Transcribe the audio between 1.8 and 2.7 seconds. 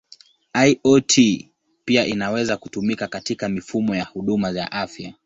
pia inaweza